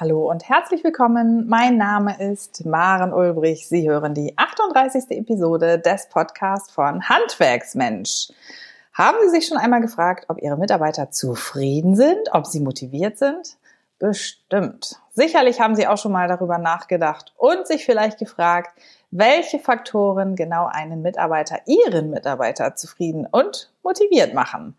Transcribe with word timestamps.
Hallo 0.00 0.30
und 0.30 0.48
herzlich 0.48 0.82
willkommen. 0.82 1.46
Mein 1.46 1.76
Name 1.76 2.18
ist 2.18 2.64
Maren 2.64 3.12
Ulbrich. 3.12 3.68
Sie 3.68 3.86
hören 3.86 4.14
die 4.14 4.32
38. 4.34 5.10
Episode 5.10 5.78
des 5.78 6.08
Podcasts 6.08 6.72
von 6.72 7.06
Handwerksmensch. 7.06 8.28
Haben 8.94 9.18
Sie 9.24 9.28
sich 9.28 9.46
schon 9.46 9.58
einmal 9.58 9.82
gefragt, 9.82 10.24
ob 10.28 10.40
Ihre 10.40 10.56
Mitarbeiter 10.56 11.10
zufrieden 11.10 11.96
sind, 11.96 12.32
ob 12.32 12.46
sie 12.46 12.60
motiviert 12.60 13.18
sind? 13.18 13.58
Bestimmt. 13.98 14.98
Sicherlich 15.10 15.60
haben 15.60 15.74
Sie 15.74 15.86
auch 15.86 15.98
schon 15.98 16.12
mal 16.12 16.28
darüber 16.28 16.56
nachgedacht 16.56 17.34
und 17.36 17.66
sich 17.66 17.84
vielleicht 17.84 18.18
gefragt, 18.18 18.70
welche 19.10 19.58
Faktoren 19.58 20.34
genau 20.34 20.64
einen 20.64 21.02
Mitarbeiter, 21.02 21.58
Ihren 21.66 22.08
Mitarbeiter 22.08 22.74
zufrieden 22.74 23.26
und 23.30 23.70
motiviert 23.82 24.32
machen. 24.32 24.78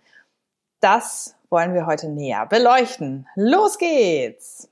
Das 0.79 1.35
wollen 1.51 1.75
wir 1.75 1.85
heute 1.85 2.09
näher 2.09 2.47
beleuchten. 2.47 3.27
Los 3.35 3.77
geht's! 3.77 4.70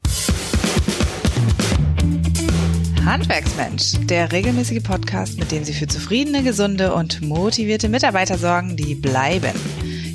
Handwerksmensch, 3.05 3.93
der 4.07 4.31
regelmäßige 4.31 4.83
Podcast, 4.83 5.39
mit 5.39 5.51
dem 5.51 5.63
Sie 5.63 5.73
für 5.73 5.87
zufriedene, 5.87 6.43
gesunde 6.43 6.93
und 6.93 7.21
motivierte 7.21 7.89
Mitarbeiter 7.89 8.37
sorgen, 8.37 8.75
die 8.75 8.95
bleiben. 8.95 9.53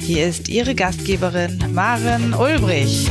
Hier 0.01 0.27
ist 0.27 0.49
Ihre 0.49 0.75
Gastgeberin 0.75 1.73
Maren 1.73 2.35
Ulbrich. 2.35 3.09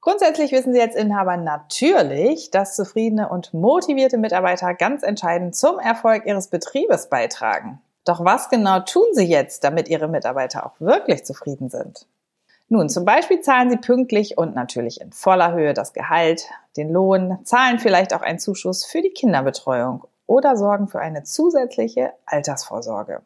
Grundsätzlich 0.00 0.52
wissen 0.52 0.74
Sie 0.74 0.80
als 0.80 0.94
Inhaber 0.94 1.36
natürlich, 1.36 2.50
dass 2.50 2.76
zufriedene 2.76 3.28
und 3.28 3.54
motivierte 3.54 4.18
Mitarbeiter 4.18 4.74
ganz 4.74 5.02
entscheidend 5.02 5.56
zum 5.56 5.78
Erfolg 5.78 6.26
Ihres 6.26 6.48
Betriebes 6.48 7.08
beitragen. 7.08 7.80
Doch 8.04 8.24
was 8.24 8.48
genau 8.48 8.80
tun 8.80 9.06
Sie 9.12 9.26
jetzt, 9.26 9.64
damit 9.64 9.88
Ihre 9.88 10.08
Mitarbeiter 10.08 10.64
auch 10.66 10.80
wirklich 10.80 11.24
zufrieden 11.24 11.68
sind? 11.68 12.06
Nun, 12.70 12.90
zum 12.90 13.06
Beispiel 13.06 13.40
zahlen 13.40 13.70
Sie 13.70 13.78
pünktlich 13.78 14.36
und 14.36 14.54
natürlich 14.54 15.00
in 15.00 15.10
voller 15.12 15.54
Höhe 15.54 15.72
das 15.72 15.94
Gehalt, 15.94 16.44
den 16.76 16.90
Lohn, 16.90 17.38
zahlen 17.44 17.78
vielleicht 17.78 18.12
auch 18.12 18.20
einen 18.20 18.38
Zuschuss 18.38 18.84
für 18.84 19.00
die 19.00 19.10
Kinderbetreuung 19.10 20.04
oder 20.26 20.56
sorgen 20.56 20.86
für 20.88 21.00
eine 21.00 21.22
zusätzliche 21.22 22.12
Altersvorsorge. 22.26 23.22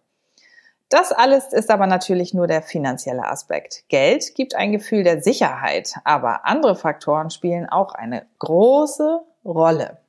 Das 0.88 1.10
alles 1.10 1.52
ist 1.52 1.70
aber 1.70 1.86
natürlich 1.86 2.34
nur 2.34 2.46
der 2.46 2.62
finanzielle 2.62 3.26
Aspekt. 3.26 3.84
Geld 3.88 4.34
gibt 4.34 4.54
ein 4.54 4.72
Gefühl 4.72 5.02
der 5.02 5.22
Sicherheit, 5.22 5.94
aber 6.04 6.46
andere 6.46 6.76
Faktoren 6.76 7.30
spielen 7.30 7.68
auch 7.68 7.94
eine 7.94 8.26
große 8.38 9.22
Rolle. 9.44 10.01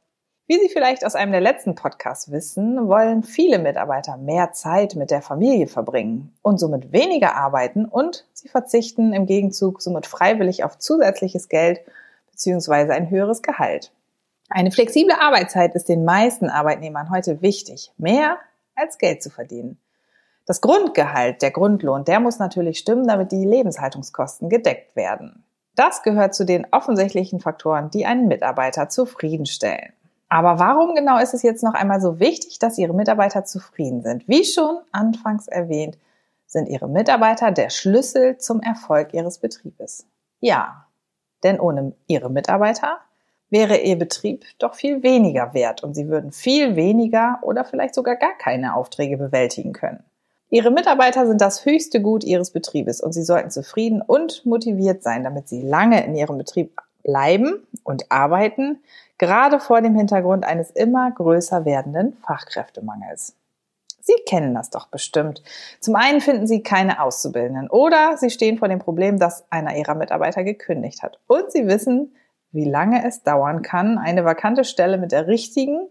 Wie 0.45 0.59
Sie 0.59 0.67
vielleicht 0.67 1.05
aus 1.05 1.15
einem 1.15 1.31
der 1.31 1.39
letzten 1.39 1.73
Podcasts 1.73 2.29
wissen, 2.29 2.89
wollen 2.89 3.23
viele 3.23 3.59
Mitarbeiter 3.59 4.17
mehr 4.17 4.51
Zeit 4.51 4.95
mit 4.95 5.09
der 5.09 5.21
Familie 5.21 5.67
verbringen 5.67 6.35
und 6.41 6.57
somit 6.59 6.91
weniger 6.91 7.37
arbeiten 7.37 7.85
und 7.85 8.25
sie 8.33 8.49
verzichten 8.49 9.13
im 9.13 9.25
Gegenzug 9.25 9.81
somit 9.81 10.05
freiwillig 10.05 10.65
auf 10.65 10.77
zusätzliches 10.77 11.47
Geld 11.47 11.79
bzw. 12.31 12.91
ein 12.91 13.09
höheres 13.09 13.41
Gehalt. 13.41 13.93
Eine 14.49 14.73
flexible 14.73 15.15
Arbeitszeit 15.17 15.75
ist 15.75 15.87
den 15.87 16.03
meisten 16.03 16.49
Arbeitnehmern 16.49 17.09
heute 17.09 17.41
wichtig, 17.41 17.93
mehr 17.97 18.37
als 18.75 18.97
Geld 18.97 19.23
zu 19.23 19.29
verdienen. 19.29 19.79
Das 20.45 20.59
Grundgehalt, 20.59 21.41
der 21.41 21.51
Grundlohn, 21.51 22.03
der 22.03 22.19
muss 22.19 22.39
natürlich 22.39 22.79
stimmen, 22.79 23.07
damit 23.07 23.31
die 23.31 23.45
Lebenshaltungskosten 23.45 24.49
gedeckt 24.49 24.97
werden. 24.97 25.45
Das 25.75 26.03
gehört 26.03 26.35
zu 26.35 26.45
den 26.45 26.67
offensichtlichen 26.71 27.39
Faktoren, 27.39 27.89
die 27.91 28.05
einen 28.05 28.27
Mitarbeiter 28.27 28.89
zufriedenstellen. 28.89 29.93
Aber 30.33 30.57
warum 30.57 30.95
genau 30.95 31.19
ist 31.19 31.35
es 31.35 31.43
jetzt 31.43 31.63
noch 31.63 31.75
einmal 31.75 32.01
so 32.01 32.19
wichtig, 32.19 32.57
dass 32.57 32.79
Ihre 32.79 32.95
Mitarbeiter 32.95 33.45
zufrieden 33.45 34.01
sind? 34.01 34.27
Wie 34.27 34.43
schon 34.43 34.79
anfangs 34.91 35.47
erwähnt, 35.47 35.99
sind 36.47 36.67
Ihre 36.67 36.89
Mitarbeiter 36.89 37.51
der 37.51 37.69
Schlüssel 37.69 38.39
zum 38.39 38.59
Erfolg 38.59 39.13
Ihres 39.13 39.37
Betriebes. 39.37 40.07
Ja, 40.39 40.87
denn 41.43 41.59
ohne 41.59 41.93
Ihre 42.07 42.31
Mitarbeiter 42.31 42.97
wäre 43.51 43.77
Ihr 43.77 43.95
Betrieb 43.95 44.43
doch 44.57 44.73
viel 44.73 45.03
weniger 45.03 45.53
wert 45.53 45.83
und 45.83 45.93
Sie 45.93 46.07
würden 46.07 46.31
viel 46.31 46.75
weniger 46.75 47.37
oder 47.43 47.63
vielleicht 47.63 47.93
sogar 47.93 48.15
gar 48.15 48.35
keine 48.35 48.75
Aufträge 48.75 49.17
bewältigen 49.17 49.71
können. 49.71 50.03
Ihre 50.49 50.71
Mitarbeiter 50.71 51.27
sind 51.27 51.41
das 51.41 51.63
höchste 51.63 52.01
Gut 52.01 52.23
Ihres 52.23 52.49
Betriebes 52.49 53.01
und 53.01 53.11
Sie 53.13 53.23
sollten 53.23 53.51
zufrieden 53.51 54.01
und 54.01 54.47
motiviert 54.47 55.03
sein, 55.03 55.23
damit 55.23 55.47
Sie 55.47 55.61
lange 55.61 56.03
in 56.03 56.15
Ihrem 56.15 56.39
Betrieb 56.39 56.75
bleiben 57.03 57.67
und 57.83 58.11
arbeiten, 58.11 58.79
gerade 59.23 59.61
vor 59.61 59.81
dem 59.81 59.95
Hintergrund 59.95 60.43
eines 60.43 60.69
immer 60.69 61.09
größer 61.09 61.63
werdenden 61.63 62.17
Fachkräftemangels. 62.27 63.37
Sie 64.01 64.15
kennen 64.27 64.53
das 64.53 64.69
doch 64.69 64.87
bestimmt. 64.87 65.41
Zum 65.79 65.95
einen 65.95 66.19
finden 66.19 66.45
Sie 66.45 66.61
keine 66.61 67.01
Auszubildenden 67.01 67.69
oder 67.69 68.17
Sie 68.17 68.29
stehen 68.29 68.57
vor 68.57 68.67
dem 68.67 68.79
Problem, 68.79 69.19
dass 69.19 69.49
einer 69.49 69.77
Ihrer 69.77 69.95
Mitarbeiter 69.95 70.43
gekündigt 70.43 71.03
hat. 71.03 71.19
Und 71.27 71.53
Sie 71.53 71.67
wissen, 71.67 72.13
wie 72.51 72.69
lange 72.69 73.07
es 73.07 73.23
dauern 73.23 73.61
kann, 73.61 73.97
eine 73.97 74.25
vakante 74.25 74.65
Stelle 74.65 74.97
mit 74.97 75.13
der 75.13 75.27
richtigen, 75.27 75.87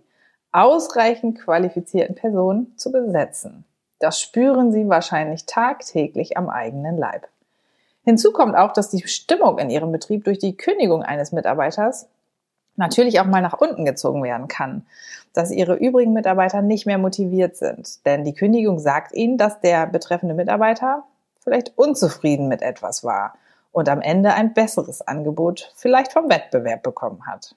ausreichend 0.52 1.40
qualifizierten 1.40 2.14
Person 2.14 2.74
zu 2.76 2.92
besetzen. 2.92 3.64
Das 3.98 4.20
spüren 4.20 4.72
Sie 4.72 4.90
wahrscheinlich 4.90 5.46
tagtäglich 5.46 6.36
am 6.36 6.50
eigenen 6.50 6.98
Leib. 6.98 7.28
Hinzu 8.04 8.32
kommt 8.32 8.56
auch, 8.56 8.74
dass 8.74 8.90
die 8.90 9.08
Stimmung 9.08 9.58
in 9.58 9.70
Ihrem 9.70 9.90
Betrieb 9.90 10.24
durch 10.24 10.38
die 10.38 10.54
Kündigung 10.54 11.02
eines 11.02 11.32
Mitarbeiters 11.32 12.10
natürlich 12.76 13.20
auch 13.20 13.26
mal 13.26 13.42
nach 13.42 13.58
unten 13.58 13.84
gezogen 13.84 14.22
werden 14.22 14.48
kann, 14.48 14.86
dass 15.32 15.50
Ihre 15.50 15.74
übrigen 15.74 16.12
Mitarbeiter 16.12 16.62
nicht 16.62 16.86
mehr 16.86 16.98
motiviert 16.98 17.56
sind. 17.56 18.04
Denn 18.06 18.24
die 18.24 18.34
Kündigung 18.34 18.78
sagt 18.78 19.12
Ihnen, 19.12 19.38
dass 19.38 19.60
der 19.60 19.86
betreffende 19.86 20.34
Mitarbeiter 20.34 21.04
vielleicht 21.40 21.76
unzufrieden 21.76 22.48
mit 22.48 22.62
etwas 22.62 23.04
war 23.04 23.34
und 23.72 23.88
am 23.88 24.00
Ende 24.00 24.34
ein 24.34 24.54
besseres 24.54 25.00
Angebot 25.02 25.72
vielleicht 25.76 26.12
vom 26.12 26.30
Wettbewerb 26.30 26.82
bekommen 26.82 27.26
hat. 27.26 27.54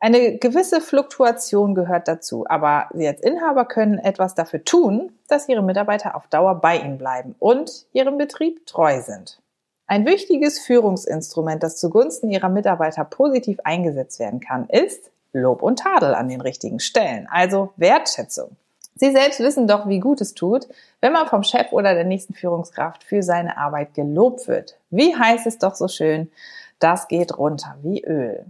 Eine 0.00 0.36
gewisse 0.36 0.82
Fluktuation 0.82 1.74
gehört 1.74 2.08
dazu, 2.08 2.44
aber 2.46 2.88
Sie 2.92 3.08
als 3.08 3.22
Inhaber 3.22 3.64
können 3.64 3.98
etwas 3.98 4.34
dafür 4.34 4.62
tun, 4.62 5.12
dass 5.28 5.48
Ihre 5.48 5.62
Mitarbeiter 5.62 6.14
auf 6.14 6.26
Dauer 6.26 6.60
bei 6.60 6.76
Ihnen 6.76 6.98
bleiben 6.98 7.34
und 7.38 7.86
Ihrem 7.92 8.18
Betrieb 8.18 8.66
treu 8.66 9.00
sind. 9.00 9.40
Ein 9.86 10.06
wichtiges 10.06 10.58
Führungsinstrument, 10.60 11.62
das 11.62 11.76
zugunsten 11.76 12.30
ihrer 12.30 12.48
Mitarbeiter 12.48 13.04
positiv 13.04 13.60
eingesetzt 13.64 14.18
werden 14.18 14.40
kann, 14.40 14.66
ist 14.68 15.10
Lob 15.32 15.62
und 15.62 15.80
Tadel 15.80 16.14
an 16.14 16.28
den 16.28 16.40
richtigen 16.40 16.80
Stellen, 16.80 17.28
also 17.30 17.72
Wertschätzung. 17.76 18.56
Sie 18.96 19.10
selbst 19.10 19.40
wissen 19.40 19.66
doch, 19.66 19.88
wie 19.88 19.98
gut 19.98 20.20
es 20.20 20.34
tut, 20.34 20.68
wenn 21.00 21.12
man 21.12 21.26
vom 21.26 21.42
Chef 21.42 21.72
oder 21.72 21.94
der 21.94 22.04
nächsten 22.04 22.32
Führungskraft 22.32 23.02
für 23.02 23.22
seine 23.22 23.58
Arbeit 23.58 23.92
gelobt 23.94 24.46
wird. 24.46 24.78
Wie 24.90 25.14
heißt 25.14 25.46
es 25.46 25.58
doch 25.58 25.74
so 25.74 25.88
schön, 25.88 26.30
das 26.78 27.08
geht 27.08 27.36
runter 27.36 27.76
wie 27.82 28.04
Öl. 28.04 28.46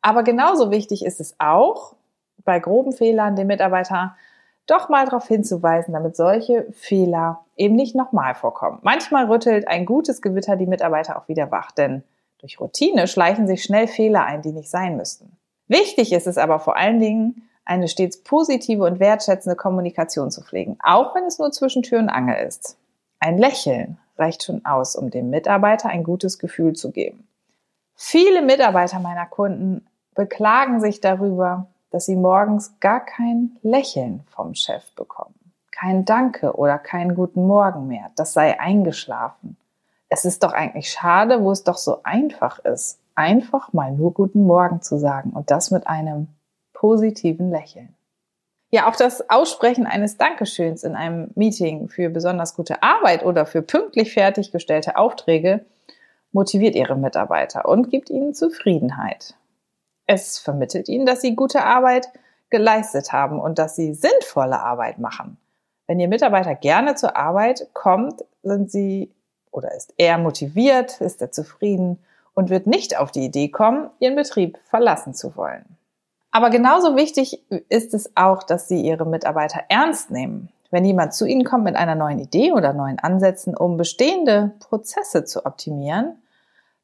Aber 0.00 0.22
genauso 0.22 0.70
wichtig 0.70 1.04
ist 1.04 1.20
es 1.20 1.34
auch, 1.38 1.94
bei 2.44 2.60
groben 2.60 2.92
Fehlern 2.92 3.36
den 3.36 3.48
Mitarbeiter 3.48 4.16
doch 4.66 4.88
mal 4.88 5.04
darauf 5.04 5.26
hinzuweisen, 5.26 5.92
damit 5.92 6.16
solche 6.16 6.66
Fehler 6.72 7.44
eben 7.58 7.76
nicht 7.76 7.94
nochmal 7.94 8.34
vorkommen. 8.34 8.78
Manchmal 8.82 9.26
rüttelt 9.26 9.68
ein 9.68 9.84
gutes 9.84 10.22
Gewitter 10.22 10.56
die 10.56 10.66
Mitarbeiter 10.66 11.18
auch 11.18 11.28
wieder 11.28 11.50
wach, 11.50 11.70
denn 11.72 12.02
durch 12.38 12.60
Routine 12.60 13.08
schleichen 13.08 13.46
sich 13.46 13.62
schnell 13.62 13.88
Fehler 13.88 14.24
ein, 14.24 14.42
die 14.42 14.52
nicht 14.52 14.70
sein 14.70 14.96
müssten. 14.96 15.36
Wichtig 15.66 16.12
ist 16.12 16.26
es 16.26 16.38
aber 16.38 16.60
vor 16.60 16.76
allen 16.76 17.00
Dingen, 17.00 17.48
eine 17.64 17.88
stets 17.88 18.22
positive 18.22 18.84
und 18.84 18.98
wertschätzende 18.98 19.54
Kommunikation 19.54 20.30
zu 20.30 20.42
pflegen, 20.42 20.78
auch 20.82 21.14
wenn 21.14 21.24
es 21.24 21.38
nur 21.38 21.52
zwischen 21.52 21.82
Tür 21.82 21.98
und 21.98 22.08
Angel 22.08 22.46
ist. 22.46 22.78
Ein 23.20 23.36
Lächeln 23.36 23.98
reicht 24.16 24.44
schon 24.44 24.64
aus, 24.64 24.96
um 24.96 25.10
dem 25.10 25.28
Mitarbeiter 25.28 25.90
ein 25.90 26.02
gutes 26.02 26.38
Gefühl 26.38 26.72
zu 26.72 26.90
geben. 26.90 27.28
Viele 27.94 28.42
Mitarbeiter 28.42 29.00
meiner 29.00 29.26
Kunden 29.26 29.86
beklagen 30.14 30.80
sich 30.80 31.00
darüber, 31.00 31.66
dass 31.90 32.06
sie 32.06 32.16
morgens 32.16 32.80
gar 32.80 33.04
kein 33.04 33.56
Lächeln 33.62 34.22
vom 34.28 34.54
Chef 34.54 34.90
bekommen. 34.92 35.37
Kein 35.78 36.04
Danke 36.04 36.56
oder 36.56 36.78
keinen 36.78 37.14
guten 37.14 37.46
Morgen 37.46 37.86
mehr. 37.86 38.10
Das 38.16 38.32
sei 38.32 38.58
eingeschlafen. 38.58 39.56
Es 40.08 40.24
ist 40.24 40.42
doch 40.42 40.52
eigentlich 40.52 40.90
schade, 40.90 41.42
wo 41.42 41.52
es 41.52 41.62
doch 41.62 41.76
so 41.76 42.00
einfach 42.02 42.58
ist, 42.64 42.98
einfach 43.14 43.72
mal 43.72 43.92
nur 43.92 44.12
guten 44.12 44.44
Morgen 44.44 44.82
zu 44.82 44.98
sagen 44.98 45.30
und 45.30 45.50
das 45.50 45.70
mit 45.70 45.86
einem 45.86 46.28
positiven 46.72 47.50
Lächeln. 47.50 47.94
Ja, 48.70 48.88
auch 48.88 48.96
das 48.96 49.30
Aussprechen 49.30 49.86
eines 49.86 50.16
Dankeschöns 50.16 50.82
in 50.82 50.96
einem 50.96 51.30
Meeting 51.36 51.88
für 51.88 52.10
besonders 52.10 52.56
gute 52.56 52.82
Arbeit 52.82 53.24
oder 53.24 53.46
für 53.46 53.62
pünktlich 53.62 54.12
fertiggestellte 54.12 54.96
Aufträge 54.96 55.64
motiviert 56.32 56.74
Ihre 56.74 56.96
Mitarbeiter 56.96 57.66
und 57.66 57.88
gibt 57.88 58.10
ihnen 58.10 58.34
Zufriedenheit. 58.34 59.34
Es 60.06 60.38
vermittelt 60.38 60.88
ihnen, 60.88 61.06
dass 61.06 61.20
sie 61.20 61.36
gute 61.36 61.62
Arbeit 61.62 62.08
geleistet 62.50 63.12
haben 63.12 63.40
und 63.40 63.58
dass 63.58 63.76
sie 63.76 63.94
sinnvolle 63.94 64.60
Arbeit 64.60 64.98
machen. 64.98 65.38
Wenn 65.88 65.98
Ihr 66.00 66.08
Mitarbeiter 66.08 66.54
gerne 66.54 66.94
zur 66.96 67.16
Arbeit 67.16 67.68
kommt, 67.72 68.22
sind 68.42 68.70
Sie 68.70 69.10
oder 69.50 69.74
ist 69.74 69.94
er 69.96 70.18
motiviert, 70.18 71.00
ist 71.00 71.22
er 71.22 71.32
zufrieden 71.32 71.98
und 72.34 72.50
wird 72.50 72.66
nicht 72.66 72.98
auf 72.98 73.10
die 73.10 73.24
Idee 73.24 73.48
kommen, 73.48 73.88
Ihren 73.98 74.14
Betrieb 74.14 74.58
verlassen 74.64 75.14
zu 75.14 75.34
wollen. 75.34 75.64
Aber 76.30 76.50
genauso 76.50 76.94
wichtig 76.94 77.42
ist 77.70 77.94
es 77.94 78.14
auch, 78.16 78.42
dass 78.42 78.68
Sie 78.68 78.82
Ihre 78.82 79.06
Mitarbeiter 79.06 79.62
ernst 79.70 80.10
nehmen. 80.10 80.50
Wenn 80.70 80.84
jemand 80.84 81.14
zu 81.14 81.24
Ihnen 81.24 81.44
kommt 81.44 81.64
mit 81.64 81.76
einer 81.76 81.94
neuen 81.94 82.18
Idee 82.18 82.52
oder 82.52 82.74
neuen 82.74 82.98
Ansätzen, 82.98 83.56
um 83.56 83.78
bestehende 83.78 84.52
Prozesse 84.60 85.24
zu 85.24 85.46
optimieren, 85.46 86.22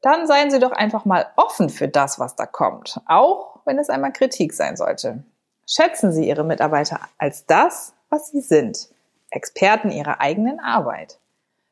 dann 0.01 0.27
seien 0.27 0.51
Sie 0.51 0.59
doch 0.59 0.73
einfach 0.73 1.05
mal 1.05 1.27
offen 1.37 1.69
für 1.69 1.89
das, 1.89 2.19
was 2.19 2.37
da 2.37 2.47
kommt, 2.47 3.03
auch 3.07 3.61
wenn 3.67 3.79
es 3.79 3.91
einmal 3.91 4.15
Kritik 4.15 4.55
sein 4.55 4.79
sollte. 4.79 5.25
Schätzen 5.67 6.11
Sie 6.11 6.27
Ihre 6.27 6.45
Mitarbeiter 6.45 7.01
als 7.19 7.45
das, 7.45 7.95
was 8.15 8.29
sie 8.29 8.41
sind, 8.41 8.89
Experten 9.35 9.91
ihrer 9.91 10.21
eigenen 10.21 10.61
Arbeit. 10.61 11.19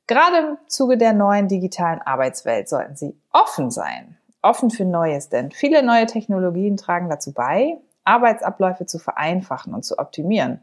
Gerade 0.06 0.36
im 0.38 0.58
Zuge 0.66 0.98
der 0.98 1.12
neuen 1.12 1.48
digitalen 1.48 2.00
Arbeitswelt 2.02 2.68
sollten 2.68 2.96
Sie 2.96 3.16
offen 3.32 3.70
sein, 3.70 4.18
offen 4.42 4.70
für 4.70 4.84
Neues, 4.84 5.28
denn 5.28 5.52
viele 5.52 5.82
neue 5.82 6.06
Technologien 6.06 6.76
tragen 6.76 7.08
dazu 7.08 7.32
bei, 7.32 7.78
Arbeitsabläufe 8.04 8.86
zu 8.86 8.98
vereinfachen 8.98 9.74
und 9.74 9.84
zu 9.84 9.98
optimieren. 9.98 10.60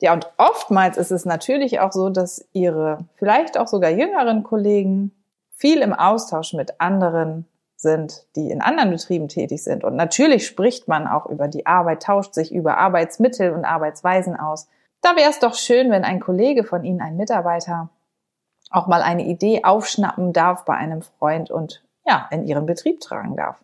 Ja, 0.00 0.12
und 0.12 0.30
oftmals 0.36 0.98
ist 0.98 1.10
es 1.10 1.24
natürlich 1.24 1.80
auch 1.80 1.92
so, 1.92 2.10
dass 2.10 2.46
Ihre 2.52 2.98
vielleicht 3.16 3.58
auch 3.58 3.66
sogar 3.66 3.90
jüngeren 3.90 4.44
Kollegen 4.44 5.12
viel 5.50 5.80
im 5.80 5.94
Austausch 5.94 6.52
mit 6.52 6.80
anderen 6.80 7.46
sind, 7.76 8.26
die 8.36 8.50
in 8.50 8.60
anderen 8.60 8.90
Betrieben 8.90 9.28
tätig 9.28 9.62
sind. 9.62 9.84
Und 9.84 9.96
natürlich 9.96 10.46
spricht 10.46 10.86
man 10.86 11.06
auch 11.06 11.26
über 11.26 11.48
die 11.48 11.66
Arbeit, 11.66 12.02
tauscht 12.02 12.34
sich 12.34 12.52
über 12.52 12.78
Arbeitsmittel 12.78 13.52
und 13.52 13.64
Arbeitsweisen 13.64 14.36
aus. 14.36 14.68
Da 15.00 15.16
wäre 15.16 15.30
es 15.30 15.38
doch 15.38 15.54
schön, 15.54 15.90
wenn 15.90 16.04
ein 16.04 16.20
Kollege 16.20 16.64
von 16.64 16.84
Ihnen, 16.84 17.00
ein 17.00 17.16
Mitarbeiter, 17.16 17.90
auch 18.70 18.86
mal 18.86 19.02
eine 19.02 19.24
Idee 19.24 19.62
aufschnappen 19.64 20.32
darf 20.32 20.64
bei 20.64 20.74
einem 20.74 21.02
Freund 21.02 21.50
und 21.50 21.84
ja, 22.04 22.28
in 22.30 22.46
Ihren 22.46 22.66
Betrieb 22.66 23.00
tragen 23.00 23.36
darf. 23.36 23.62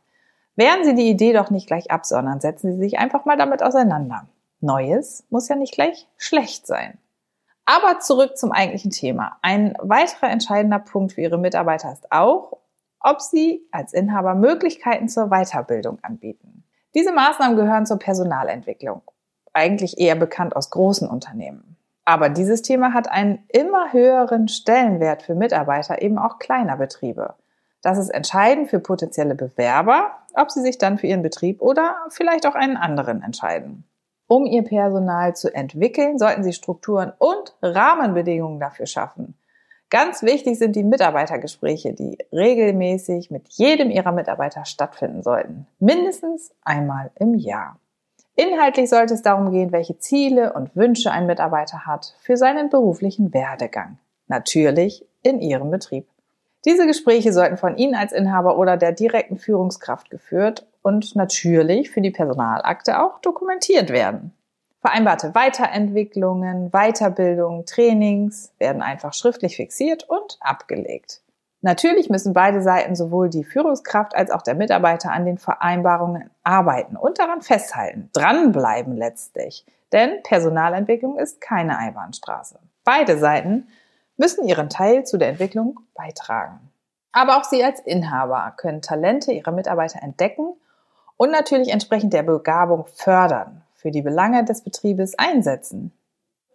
Wehren 0.55 0.85
Sie 0.85 0.95
die 0.95 1.09
Idee 1.09 1.33
doch 1.33 1.51
nicht 1.51 1.67
gleich 1.67 1.91
ab, 1.91 2.05
sondern 2.05 2.41
setzen 2.41 2.73
Sie 2.73 2.79
sich 2.79 2.99
einfach 2.99 3.25
mal 3.25 3.37
damit 3.37 3.63
auseinander. 3.63 4.27
Neues 4.61 5.25
muss 5.31 5.49
ja 5.49 5.57
nicht 5.57 5.75
gleich 5.75 6.07
schlecht 6.17 6.67
sein. 6.67 6.99
Aber 7.65 8.01
zurück 8.01 8.37
zum 8.37 8.53
eigentlichen 8.53 8.91
Thema. 8.91 9.39
Ein 9.43 9.75
weiterer 9.81 10.31
entscheidender 10.31 10.79
Punkt 10.79 11.13
für 11.13 11.21
Ihre 11.21 11.39
Mitarbeiter 11.39 11.93
ist 11.93 12.11
auch, 12.11 12.59
ob 13.01 13.21
Sie 13.21 13.67
als 13.71 13.93
Inhaber 13.93 14.35
Möglichkeiten 14.35 15.09
zur 15.09 15.29
Weiterbildung 15.29 15.99
anbieten. 16.03 16.65
Diese 16.95 17.13
Maßnahmen 17.13 17.57
gehören 17.57 17.87
zur 17.87 17.99
Personalentwicklung, 17.99 19.03
eigentlich 19.53 19.99
eher 19.99 20.17
bekannt 20.17 20.57
aus 20.57 20.71
großen 20.71 21.09
Unternehmen. 21.09 21.77
Aber 22.05 22.29
dieses 22.29 22.63
Thema 22.63 22.95
hat 22.95 23.09
einen 23.11 23.45
immer 23.49 23.93
höheren 23.93 24.49
Stellenwert 24.49 25.23
für 25.23 25.35
Mitarbeiter 25.35 26.03
eben 26.03 26.19
auch 26.19 26.39
kleiner 26.39 26.77
Betriebe. 26.77 27.35
Das 27.81 27.99
ist 27.99 28.11
entscheidend 28.11 28.69
für 28.69 28.81
potenzielle 28.81 29.35
Bewerber, 29.35 30.13
ob 30.35 30.51
sie 30.51 30.63
sich 30.63 30.79
dann 30.79 30.99
für 30.99 31.07
ihren 31.07 31.23
Betrieb 31.23 31.61
oder 31.61 31.97
vielleicht 32.11 32.47
auch 32.47 32.55
einen 32.55 32.77
anderen 32.77 33.23
entscheiden. 33.23 33.85
Um 34.29 34.47
ihr 34.47 34.63
Personal 34.63 35.37
zu 35.37 35.55
entwickeln, 35.55 36.19
sollten 36.19 36.43
sie 36.43 36.53
Strukturen 36.53 37.13
und 37.19 37.55
Rahmenbedingungen 37.61 38.61
dafür 38.61 38.87
schaffen. 38.87 39.35
Ganz 39.91 40.23
wichtig 40.23 40.59
sind 40.59 40.75
die 40.75 40.85
Mitarbeitergespräche, 40.85 41.93
die 41.93 42.17
regelmäßig 42.33 43.31
mit 43.31 43.49
jedem 43.49 43.91
ihrer 43.91 44.13
Mitarbeiter 44.13 44.65
stattfinden 44.65 45.23
sollten. 45.23 45.67
Mindestens 45.81 46.55
einmal 46.63 47.11
im 47.17 47.35
Jahr. 47.35 47.79
Inhaltlich 48.35 48.89
sollte 48.89 49.13
es 49.15 49.23
darum 49.23 49.51
gehen, 49.51 49.73
welche 49.73 49.99
Ziele 49.99 50.55
und 50.55 50.75
Wünsche 50.75 51.11
ein 51.11 51.27
Mitarbeiter 51.27 51.85
hat 51.87 52.15
für 52.21 52.37
seinen 52.37 52.71
beruflichen 52.71 53.35
Werdegang. 53.35 53.99
Natürlich 54.27 55.07
in 55.23 55.41
Ihrem 55.41 55.71
Betrieb. 55.71 56.07
Diese 56.65 56.87
Gespräche 56.87 57.33
sollten 57.33 57.59
von 57.59 57.77
Ihnen 57.77 57.95
als 57.95 58.13
Inhaber 58.13 58.57
oder 58.57 58.77
der 58.77 58.93
direkten 58.93 59.37
Führungskraft 59.37 60.11
geführt 60.11 60.67
und 60.81 61.15
natürlich 61.15 61.91
für 61.91 62.01
die 62.01 62.11
Personalakte 62.11 63.03
auch 63.03 63.19
dokumentiert 63.21 63.91
werden. 63.91 64.33
Vereinbarte 64.81 65.35
Weiterentwicklungen, 65.35 66.71
Weiterbildungen, 66.71 67.67
Trainings 67.67 68.53
werden 68.59 68.83
einfach 68.83 69.13
schriftlich 69.13 69.57
fixiert 69.57 70.09
und 70.09 70.39
abgelegt. 70.41 71.21
Natürlich 71.61 72.11
müssen 72.11 72.33
beide 72.33 72.63
Seiten, 72.63 72.97
sowohl 72.97 73.29
die 73.29 73.45
Führungskraft 73.45 74.17
als 74.17 74.31
auch 74.31 74.43
der 74.43 74.57
Mitarbeiter, 74.57 75.13
an 75.13 75.25
den 75.25 75.39
Vereinbarungen 75.39 76.31
arbeiten 76.45 76.97
und 76.97 77.19
daran 77.19 77.43
festhalten, 77.43 78.11
dranbleiben 78.13 78.97
letztlich. 78.97 79.67
Denn 79.93 80.23
Personalentwicklung 80.23 81.19
ist 81.19 81.41
keine 81.41 81.79
Einbahnstraße. 81.79 82.59
Beide 82.85 83.19
Seiten 83.19 83.69
müssen 84.17 84.47
ihren 84.47 84.71
Teil 84.71 85.05
zu 85.05 85.19
der 85.19 85.29
Entwicklung 85.29 85.81
beitragen. 85.95 86.73
Aber 87.13 87.37
auch 87.37 87.45
Sie 87.45 87.63
als 87.63 87.81
Inhaber 87.81 88.55
können 88.57 88.81
Talente 88.81 89.33
Ihrer 89.33 89.53
Mitarbeiter 89.53 90.03
entdecken 90.03 90.55
und 91.17 91.31
natürlich 91.31 91.71
entsprechend 91.71 92.15
der 92.15 92.23
Begabung 92.23 92.87
fördern, 92.87 93.63
für 93.75 93.91
die 93.91 94.03
Belange 94.03 94.45
des 94.45 94.63
Betriebes 94.63 95.19
einsetzen. 95.19 95.93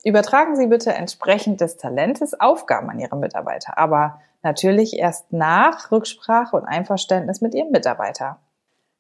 Übertragen 0.04 0.56
Sie 0.56 0.68
bitte 0.68 0.94
entsprechend 0.94 1.62
des 1.62 1.78
Talentes 1.78 2.40
Aufgaben 2.40 2.90
an 2.90 3.00
Ihre 3.00 3.18
Mitarbeiter, 3.18 3.78
aber 3.78 4.22
natürlich 4.42 4.98
erst 4.98 5.32
nach 5.32 5.92
Rücksprache 5.92 6.56
und 6.56 6.66
Einverständnis 6.66 7.42
mit 7.42 7.54
Ihrem 7.54 7.72
Mitarbeiter. 7.72 8.40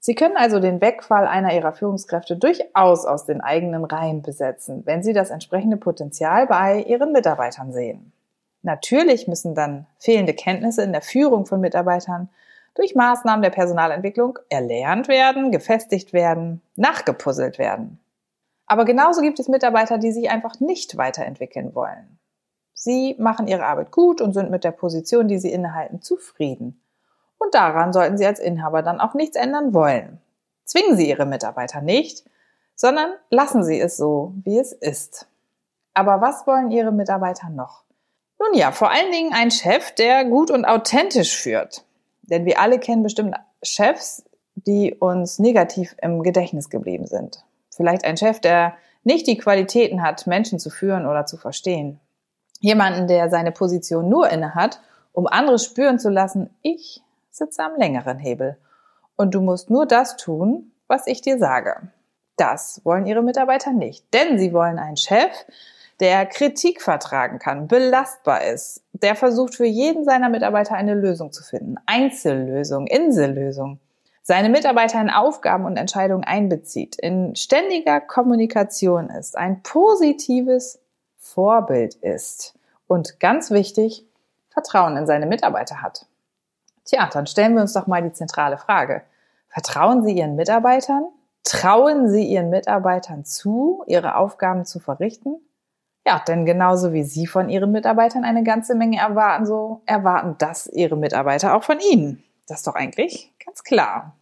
Sie 0.07 0.15
können 0.15 0.38
also 0.38 0.62
den 0.62 0.80
Wegfall 0.80 1.27
einer 1.27 1.54
Ihrer 1.54 1.74
Führungskräfte 1.74 2.38
durchaus 2.38 3.06
aus 3.06 3.25
den 3.25 3.42
eigenen 3.42 3.83
Reihen 3.83 4.21
besetzen, 4.21 4.83
wenn 4.86 5.04
Sie 5.04 5.12
das 5.12 5.31
entsprechende 5.31 5.75
Potenzial 5.75 6.48
bei 6.48 6.80
Ihren 6.80 7.12
Mitarbeitern 7.12 7.74
sehen. 7.74 8.13
Natürlich 8.62 9.27
müssen 9.27 9.54
dann 9.54 9.86
fehlende 10.00 10.33
Kenntnisse 10.33 10.81
in 10.81 10.94
der 10.94 11.01
Führung 11.01 11.45
von 11.45 11.59
Mitarbeitern 11.59 12.30
durch 12.74 12.95
Maßnahmen 12.95 13.42
der 13.42 13.50
Personalentwicklung 13.50 14.39
erlernt 14.48 15.09
werden, 15.09 15.51
gefestigt 15.51 16.13
werden, 16.13 16.62
nachgepuzzelt 16.77 17.60
werden. 17.60 18.00
Aber 18.65 18.86
genauso 18.86 19.19
gibt 19.19 19.42
es 19.42 19.50
Mitarbeiter, 19.50 19.98
die 19.98 20.13
sich 20.13 20.30
einfach 20.30 20.62
nicht 20.62 20.95
weiterentwickeln 20.95 21.75
wollen. 21.75 22.18
Sie 22.74 23.18
machen 23.19 23.50
ihre 23.50 23.65
Arbeit 23.65 23.92
gut 23.92 24.21
und 24.21 24.31
sind 24.31 24.51
mit 24.51 24.63
der 24.63 24.71
Position, 24.71 25.27
die 25.27 25.38
sie 25.38 25.51
innehalten, 25.51 26.01
zufrieden. 26.01 26.80
Und 27.38 27.54
daran 27.54 27.94
sollten 27.94 28.18
Sie 28.18 28.25
als 28.25 28.39
Inhaber 28.39 28.81
dann 28.81 29.00
auch 29.00 29.13
nichts 29.13 29.36
ändern 29.36 29.74
wollen. 29.74 30.19
Zwingen 30.66 30.98
Sie 30.98 31.10
Ihre 31.10 31.25
Mitarbeiter 31.25 31.81
nicht, 31.81 32.24
sondern 32.75 33.12
lassen 33.30 33.63
Sie 33.63 33.80
es 33.80 33.98
so, 33.98 34.34
wie 34.44 34.60
es 34.60 34.72
ist. 34.72 35.28
Aber 35.94 36.22
was 36.22 36.45
wollen 36.45 36.72
Ihre 36.72 36.92
Mitarbeiter 36.92 37.50
noch? 37.50 37.84
Nun 38.39 38.54
ja, 38.54 38.72
vor 38.72 38.92
allen 38.92 39.12
Dingen 39.12 39.34
ein 39.34 39.50
Chef, 39.50 39.92
der 39.92 40.25
gut 40.25 40.51
und 40.51 40.66
authentisch 40.66 41.36
führt. 41.36 41.84
Denn 42.22 42.45
wir 42.45 42.60
alle 42.60 42.80
kennen 42.80 43.04
bestimmt 43.04 43.36
Chefs, 43.63 44.24
die 44.56 44.94
uns 44.94 45.39
negativ 45.39 45.95
im 46.01 46.24
Gedächtnis 46.24 46.69
geblieben 46.69 47.07
sind. 47.07 47.44
Vielleicht 47.75 48.06
ein 48.06 48.18
Chef, 48.18 48.39
der 48.39 48.75
nicht 49.04 49.28
die 49.28 49.38
Qualitäten 49.38 50.04
hat, 50.04 50.28
Menschen 50.28 50.60
zu 50.60 50.69
führen 50.69 51.06
oder 51.06 51.25
zu 51.25 51.38
verstehen. 51.38 52.00
Jemanden, 52.60 53.07
der 53.07 53.30
seine 53.30 53.51
Position 53.51 54.10
nur 54.10 54.30
inne 54.30 54.56
hat, 54.56 54.81
um 55.13 55.28
andere 55.28 55.60
spüren 55.60 56.00
zu 56.00 56.10
lassen, 56.10 56.50
ich 56.62 57.01
sitze 57.38 57.63
am 57.63 57.75
längeren 57.75 58.19
Hebel. 58.19 58.57
Und 59.15 59.34
du 59.34 59.41
musst 59.41 59.70
nur 59.70 59.86
das 59.86 60.17
tun, 60.17 60.72
was 60.88 61.08
ich 61.08 61.22
dir 61.22 61.38
sage. 61.38 61.91
Das 62.36 62.82
wollen 62.84 63.08
ihre 63.08 63.24
Mitarbeiter 63.24 63.72
nicht. 63.72 64.13
Denn 64.13 64.38
sie 64.38 64.53
wollen 64.53 64.79
einen 64.79 64.98
Chef, 64.98 65.32
der 66.00 66.25
Kritik 66.27 66.82
vertragen 66.82 67.39
kann, 67.39 67.67
belastbar 67.67 68.44
ist, 68.44 68.84
der 68.94 69.15
versucht 69.15 69.56
für 69.56 69.65
jeden 69.65 70.06
seiner 70.06 70.29
Mitarbeiter 70.29 70.75
eine 70.75 70.94
Lösung 70.94 71.32
zu 71.32 71.44
finden. 71.44 71.77
Einzellösung, 71.88 72.86
Insellösung. 72.86 73.79
Seine 74.22 74.50
Mitarbeiter 74.50 75.01
in 75.01 75.10
Aufgaben 75.10 75.65
und 75.65 75.77
Entscheidungen 75.77 76.24
einbezieht, 76.24 76.98
in 76.98 77.36
ständiger 77.36 78.01
Kommunikation 78.01 79.10
ist, 79.10 79.38
ein 79.38 79.63
positives 79.63 80.79
Vorbild 81.17 81.96
ist 81.96 82.53
und 82.88 83.20
ganz 83.20 83.51
wichtig, 83.51 84.06
Vertrauen 84.50 84.98
in 84.98 85.08
seine 85.08 85.27
Mitarbeiter 85.27 85.82
hat. 85.82 86.08
Tja, 86.88 87.10
dann 87.12 87.27
stellen 87.27 87.53
wir 87.53 87.62
uns 87.62 87.74
doch 87.74 87.86
mal 87.86 88.01
die 88.01 88.13
zentrale 88.13 88.58
Frage. 88.58 89.03
Vertrauen 89.50 90.03
Sie 90.03 90.13
Ihren 90.13 90.36
Mitarbeitern? 90.36 91.08
Trauen 91.44 92.10
Sie 92.10 92.25
Ihren 92.25 92.50
Mitarbeitern 92.50 93.25
zu, 93.25 93.84
ihre 93.88 94.15
Aufgaben 94.15 94.65
zu 94.65 94.79
verrichten? 94.79 95.36
Ja, 96.06 96.24
denn 96.25 96.46
genauso 96.46 96.94
wie 96.94 97.03
Sie 97.03 97.27
von 97.27 97.50
Ihren 97.50 97.72
Mitarbeitern 97.72 98.24
eine 98.24 98.44
ganze 98.44 98.75
Menge 98.75 98.98
erwarten, 98.98 99.46
so 99.46 99.82
erwarten 99.86 100.36
das 100.38 100.67
Ihre 100.67 100.96
Mitarbeiter 100.96 101.53
auch 101.53 101.63
von 101.63 101.79
Ihnen. 101.91 102.24
Das 102.48 102.60
ist 102.60 102.67
doch 102.67 102.75
eigentlich 102.75 103.34
ganz 103.46 103.63
klar. 103.63 104.15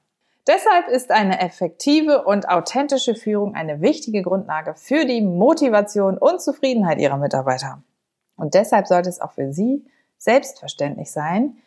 Deshalb 0.47 0.87
ist 0.87 1.11
eine 1.11 1.41
effektive 1.41 2.23
und 2.23 2.49
authentische 2.49 3.13
Führung 3.13 3.53
eine 3.53 3.81
wichtige 3.81 4.23
Grundlage 4.23 4.73
für 4.75 5.05
die 5.05 5.21
Motivation 5.21 6.17
und 6.17 6.41
Zufriedenheit 6.41 6.99
Ihrer 6.99 7.17
Mitarbeiter. 7.17 7.83
Und 8.35 8.55
deshalb 8.55 8.87
sollte 8.87 9.09
es 9.09 9.21
auch 9.21 9.31
für 9.33 9.53
Sie 9.53 9.85
selbstverständlich 10.17 11.11
sein, 11.11 11.57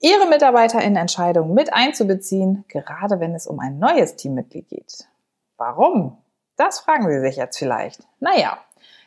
Ihre 0.00 0.28
Mitarbeiter 0.28 0.82
in 0.82 0.96
Entscheidungen 0.96 1.54
mit 1.54 1.72
einzubeziehen, 1.72 2.64
gerade 2.68 3.18
wenn 3.18 3.34
es 3.34 3.46
um 3.46 3.60
ein 3.60 3.78
neues 3.78 4.16
Teammitglied 4.16 4.68
geht. 4.68 5.08
Warum? 5.56 6.18
Das 6.56 6.80
fragen 6.80 7.08
Sie 7.10 7.20
sich 7.20 7.36
jetzt 7.36 7.58
vielleicht. 7.58 8.06
Naja, 8.20 8.58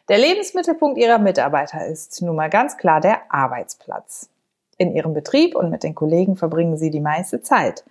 der 0.07 0.17
Lebensmittelpunkt 0.17 0.97
Ihrer 0.97 1.19
Mitarbeiter 1.19 1.85
ist 1.85 2.19
nun 2.23 2.35
mal 2.35 2.49
ganz 2.49 2.77
klar 2.77 3.01
der 3.01 3.31
Arbeitsplatz. 3.31 4.29
In 4.77 4.95
Ihrem 4.95 5.13
Betrieb 5.13 5.55
und 5.55 5.69
mit 5.69 5.83
den 5.83 5.93
Kollegen 5.93 6.35
verbringen 6.35 6.77
Sie 6.77 6.89
die 6.89 7.01
meiste 7.01 7.43
Zeit. 7.43 7.83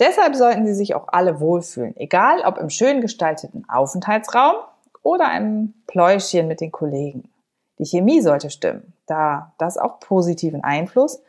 Deshalb 0.00 0.34
sollten 0.34 0.66
Sie 0.66 0.74
sich 0.74 0.94
auch 0.96 1.06
alle 1.08 1.38
wohlfühlen, 1.38 1.96
egal 1.96 2.40
ob 2.40 2.58
im 2.58 2.70
schön 2.70 3.00
gestalteten 3.00 3.64
Aufenthaltsraum 3.68 4.56
oder 5.02 5.28
einem 5.28 5.74
Pläuschchen 5.86 6.48
mit 6.48 6.60
den 6.60 6.72
Kollegen. 6.72 7.30
Die 7.78 7.84
Chemie 7.86 8.22
sollte 8.22 8.50
stimmen, 8.50 8.94
da 9.06 9.52
das 9.58 9.78
auch 9.78 10.00
positiven 10.00 10.64
Einfluss 10.64 11.22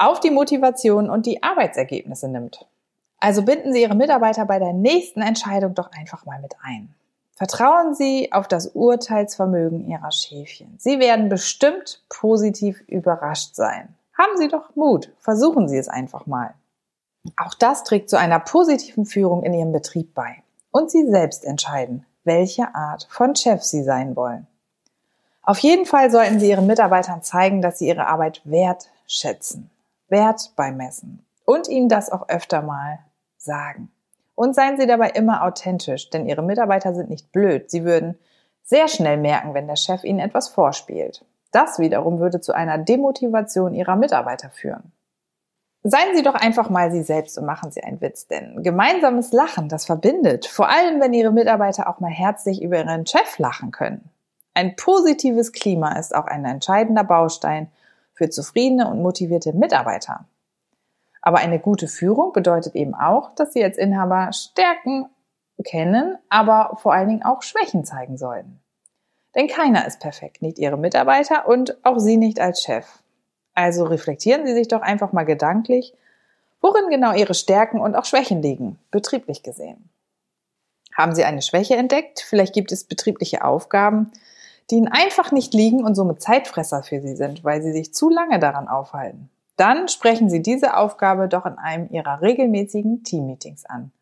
auf 0.00 0.20
die 0.20 0.30
Motivation 0.30 1.10
und 1.10 1.26
die 1.26 1.42
Arbeitsergebnisse 1.42 2.28
nimmt. 2.28 2.66
Also 3.18 3.42
binden 3.42 3.72
Sie 3.72 3.82
Ihre 3.82 3.94
Mitarbeiter 3.94 4.46
bei 4.46 4.58
der 4.58 4.72
nächsten 4.72 5.20
Entscheidung 5.20 5.74
doch 5.74 5.92
einfach 5.92 6.24
mal 6.24 6.40
mit 6.40 6.54
ein. 6.62 6.94
Vertrauen 7.34 7.94
Sie 7.94 8.32
auf 8.32 8.48
das 8.48 8.68
Urteilsvermögen 8.68 9.88
Ihrer 9.88 10.10
Schäfchen. 10.10 10.74
Sie 10.78 10.98
werden 10.98 11.28
bestimmt 11.28 12.02
positiv 12.08 12.82
überrascht 12.86 13.54
sein. 13.54 13.94
Haben 14.16 14.36
Sie 14.36 14.48
doch 14.48 14.74
Mut. 14.74 15.12
Versuchen 15.18 15.68
Sie 15.68 15.78
es 15.78 15.88
einfach 15.88 16.26
mal. 16.26 16.54
Auch 17.36 17.54
das 17.54 17.84
trägt 17.84 18.08
zu 18.08 18.18
einer 18.18 18.40
positiven 18.40 19.04
Führung 19.04 19.42
in 19.42 19.52
Ihrem 19.52 19.72
Betrieb 19.72 20.14
bei. 20.14 20.42
Und 20.70 20.90
Sie 20.90 21.06
selbst 21.06 21.44
entscheiden, 21.44 22.06
welche 22.24 22.74
Art 22.74 23.06
von 23.10 23.34
Chef 23.36 23.62
Sie 23.62 23.82
sein 23.82 24.16
wollen. 24.16 24.46
Auf 25.42 25.58
jeden 25.58 25.84
Fall 25.84 26.10
sollten 26.10 26.40
Sie 26.40 26.48
Ihren 26.48 26.66
Mitarbeitern 26.66 27.22
zeigen, 27.22 27.60
dass 27.60 27.78
Sie 27.78 27.88
Ihre 27.88 28.06
Arbeit 28.06 28.40
wertschätzen, 28.44 29.70
Wert 30.10 30.52
beimessen 30.56 31.24
und 31.44 31.68
Ihnen 31.68 31.88
das 31.88 32.10
auch 32.10 32.28
öfter 32.28 32.62
mal 32.62 32.98
sagen. 33.36 33.90
Und 34.34 34.54
seien 34.54 34.78
Sie 34.78 34.86
dabei 34.86 35.10
immer 35.10 35.44
authentisch, 35.44 36.10
denn 36.10 36.26
Ihre 36.26 36.42
Mitarbeiter 36.42 36.94
sind 36.94 37.10
nicht 37.10 37.32
blöd. 37.32 37.70
Sie 37.70 37.84
würden 37.84 38.18
sehr 38.62 38.88
schnell 38.88 39.16
merken, 39.16 39.54
wenn 39.54 39.66
der 39.66 39.76
Chef 39.76 40.04
Ihnen 40.04 40.20
etwas 40.20 40.48
vorspielt. 40.48 41.24
Das 41.52 41.78
wiederum 41.78 42.20
würde 42.20 42.40
zu 42.40 42.54
einer 42.54 42.78
Demotivation 42.78 43.74
Ihrer 43.74 43.96
Mitarbeiter 43.96 44.50
führen. 44.50 44.92
Seien 45.82 46.14
Sie 46.14 46.22
doch 46.22 46.34
einfach 46.34 46.68
mal 46.68 46.92
Sie 46.92 47.02
selbst 47.02 47.38
und 47.38 47.46
machen 47.46 47.70
Sie 47.70 47.82
einen 47.82 48.00
Witz, 48.00 48.26
denn 48.26 48.62
gemeinsames 48.62 49.32
Lachen, 49.32 49.68
das 49.68 49.86
verbindet, 49.86 50.46
vor 50.46 50.68
allem 50.68 51.00
wenn 51.00 51.14
Ihre 51.14 51.32
Mitarbeiter 51.32 51.88
auch 51.88 52.00
mal 52.00 52.10
herzlich 52.10 52.62
über 52.62 52.78
Ihren 52.78 53.06
Chef 53.06 53.38
lachen 53.38 53.70
können. 53.70 54.10
Ein 54.52 54.76
positives 54.76 55.52
Klima 55.52 55.98
ist 55.98 56.14
auch 56.14 56.26
ein 56.26 56.44
entscheidender 56.44 57.04
Baustein 57.04 57.68
für 58.20 58.28
zufriedene 58.28 58.86
und 58.86 59.00
motivierte 59.00 59.54
Mitarbeiter. 59.54 60.26
Aber 61.22 61.38
eine 61.38 61.58
gute 61.58 61.88
Führung 61.88 62.34
bedeutet 62.34 62.74
eben 62.74 62.94
auch, 62.94 63.34
dass 63.34 63.54
Sie 63.54 63.64
als 63.64 63.78
Inhaber 63.78 64.30
Stärken 64.34 65.06
kennen, 65.64 66.18
aber 66.28 66.76
vor 66.82 66.92
allen 66.92 67.08
Dingen 67.08 67.22
auch 67.22 67.40
Schwächen 67.40 67.86
zeigen 67.86 68.18
sollten. 68.18 68.60
Denn 69.34 69.48
keiner 69.48 69.86
ist 69.86 70.00
perfekt, 70.00 70.42
nicht 70.42 70.58
Ihre 70.58 70.76
Mitarbeiter 70.76 71.48
und 71.48 71.82
auch 71.82 71.98
Sie 71.98 72.18
nicht 72.18 72.40
als 72.40 72.62
Chef. 72.62 72.86
Also 73.54 73.84
reflektieren 73.84 74.46
Sie 74.46 74.52
sich 74.52 74.68
doch 74.68 74.82
einfach 74.82 75.14
mal 75.14 75.24
gedanklich, 75.24 75.94
worin 76.60 76.90
genau 76.90 77.14
Ihre 77.14 77.32
Stärken 77.32 77.80
und 77.80 77.94
auch 77.94 78.04
Schwächen 78.04 78.42
liegen, 78.42 78.78
betrieblich 78.90 79.42
gesehen. 79.42 79.88
Haben 80.94 81.14
Sie 81.14 81.24
eine 81.24 81.40
Schwäche 81.40 81.76
entdeckt? 81.76 82.20
Vielleicht 82.20 82.52
gibt 82.52 82.70
es 82.70 82.84
betriebliche 82.84 83.44
Aufgaben, 83.44 84.12
die 84.70 84.76
Ihnen 84.76 84.88
einfach 84.88 85.32
nicht 85.32 85.54
liegen 85.54 85.84
und 85.84 85.94
somit 85.94 86.22
Zeitfresser 86.22 86.82
für 86.82 87.00
Sie 87.00 87.16
sind, 87.16 87.44
weil 87.44 87.62
Sie 87.62 87.72
sich 87.72 87.94
zu 87.94 88.08
lange 88.08 88.38
daran 88.38 88.68
aufhalten 88.68 89.30
dann 89.60 89.88
sprechen 89.88 90.30
Sie 90.30 90.40
diese 90.40 90.74
Aufgabe 90.74 91.28
doch 91.28 91.44
in 91.44 91.58
einem 91.58 91.90
Ihrer 91.90 92.22
regelmäßigen 92.22 93.04
Teammeetings 93.04 93.66
an. 93.66 93.92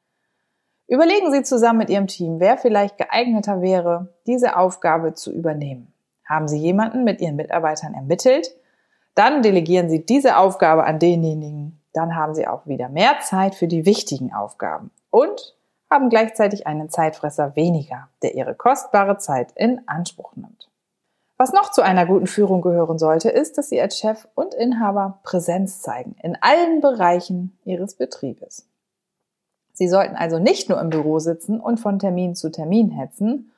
Überlegen 0.86 1.32
Sie 1.32 1.42
zusammen 1.42 1.80
mit 1.80 1.90
Ihrem 1.90 2.06
Team, 2.06 2.38
wer 2.38 2.56
vielleicht 2.58 2.96
geeigneter 2.96 3.60
wäre, 3.60 4.14
diese 4.28 4.56
Aufgabe 4.56 5.14
zu 5.14 5.32
übernehmen. 5.32 5.92
Haben 6.24 6.46
Sie 6.46 6.58
jemanden 6.58 7.02
mit 7.02 7.20
Ihren 7.20 7.34
Mitarbeitern 7.34 7.94
ermittelt? 7.94 8.54
Dann 9.16 9.42
delegieren 9.42 9.90
Sie 9.90 10.06
diese 10.06 10.36
Aufgabe 10.36 10.84
an 10.84 11.00
denjenigen. 11.00 11.80
Dann 11.92 12.14
haben 12.14 12.36
Sie 12.36 12.46
auch 12.46 12.64
wieder 12.68 12.88
mehr 12.88 13.18
Zeit 13.22 13.56
für 13.56 13.66
die 13.66 13.84
wichtigen 13.84 14.32
Aufgaben 14.32 14.92
und 15.10 15.56
haben 15.90 16.10
gleichzeitig 16.10 16.66
einen 16.66 16.90
Zeitfresser 16.90 17.56
weniger, 17.56 18.08
der 18.22 18.34
Ihre 18.34 18.54
kostbare 18.54 19.18
Zeit 19.18 19.52
in 19.52 19.80
Anspruch 19.86 20.36
nimmt. 20.36 20.68
Was 21.36 21.52
noch 21.52 21.70
zu 21.70 21.82
einer 21.82 22.04
guten 22.04 22.26
Führung 22.26 22.62
gehören 22.62 22.98
sollte, 22.98 23.30
ist, 23.30 23.58
dass 23.58 23.68
Sie 23.68 23.80
als 23.80 23.98
Chef 23.98 24.26
und 24.34 24.54
Inhaber 24.54 25.20
Präsenz 25.22 25.80
zeigen 25.80 26.16
in 26.22 26.36
allen 26.40 26.80
Bereichen 26.80 27.56
Ihres 27.64 27.94
Betriebes. 27.94 28.68
Sie 29.72 29.88
sollten 29.88 30.16
also 30.16 30.40
nicht 30.40 30.68
nur 30.68 30.80
im 30.80 30.90
Büro 30.90 31.20
sitzen 31.20 31.60
und 31.60 31.78
von 31.78 32.00
Termin 32.00 32.34
zu 32.34 32.50
Termin 32.50 32.90
hetzen 32.90 33.52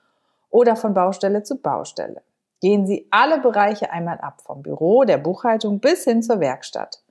oder 0.50 0.76
von 0.76 0.92
Baustelle 0.92 1.42
zu 1.42 1.56
Baustelle. 1.56 2.20
Gehen 2.60 2.86
Sie 2.86 3.08
alle 3.10 3.40
Bereiche 3.40 3.90
einmal 3.90 4.18
ab, 4.18 4.42
vom 4.42 4.62
Büro, 4.62 5.04
der 5.04 5.16
Buchhaltung 5.16 5.80
bis 5.80 6.04
hin 6.04 6.22
zur 6.22 6.40
Werkstatt. 6.40 7.02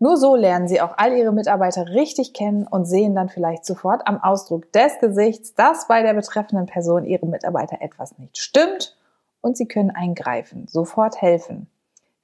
Nur 0.00 0.16
so 0.16 0.36
lernen 0.36 0.68
Sie 0.68 0.80
auch 0.80 0.94
all 0.96 1.12
Ihre 1.12 1.32
Mitarbeiter 1.32 1.88
richtig 1.88 2.32
kennen 2.32 2.66
und 2.66 2.84
sehen 2.84 3.14
dann 3.14 3.28
vielleicht 3.28 3.64
sofort 3.64 4.06
am 4.06 4.22
Ausdruck 4.22 4.72
des 4.72 4.98
Gesichts, 5.00 5.54
dass 5.54 5.88
bei 5.88 6.02
der 6.02 6.14
betreffenden 6.14 6.66
Person 6.66 7.04
Ihrem 7.04 7.30
Mitarbeiter 7.30 7.80
etwas 7.80 8.16
nicht 8.18 8.38
stimmt 8.38 8.96
und 9.40 9.56
sie 9.56 9.66
können 9.66 9.90
eingreifen, 9.90 10.66
sofort 10.68 11.20
helfen. 11.20 11.68